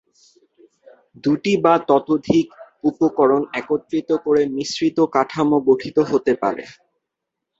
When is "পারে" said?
6.41-6.63